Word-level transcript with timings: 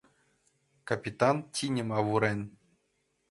Капитан 0.87 1.37
тиньым 1.53 1.89
авурен. 1.97 2.39